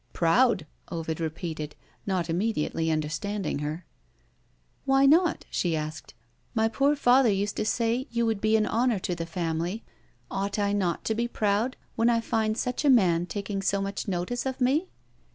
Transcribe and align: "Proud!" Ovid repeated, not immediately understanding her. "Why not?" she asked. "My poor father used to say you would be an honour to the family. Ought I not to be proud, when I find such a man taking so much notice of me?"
"Proud!" 0.13 0.65
Ovid 0.89 1.19
repeated, 1.19 1.75
not 2.07 2.27
immediately 2.27 2.89
understanding 2.89 3.59
her. 3.59 3.85
"Why 4.83 5.05
not?" 5.05 5.45
she 5.51 5.75
asked. 5.75 6.15
"My 6.55 6.67
poor 6.67 6.95
father 6.95 7.29
used 7.29 7.55
to 7.57 7.65
say 7.65 8.07
you 8.09 8.25
would 8.25 8.41
be 8.41 8.57
an 8.57 8.65
honour 8.65 8.97
to 8.97 9.13
the 9.13 9.27
family. 9.27 9.83
Ought 10.31 10.57
I 10.57 10.73
not 10.73 11.03
to 11.05 11.13
be 11.13 11.27
proud, 11.27 11.77
when 11.95 12.09
I 12.09 12.19
find 12.19 12.57
such 12.57 12.83
a 12.83 12.89
man 12.89 13.27
taking 13.27 13.61
so 13.61 13.79
much 13.79 14.07
notice 14.07 14.47
of 14.47 14.59
me?" 14.59 14.89